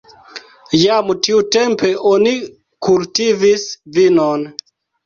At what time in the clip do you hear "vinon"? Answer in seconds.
4.01-4.53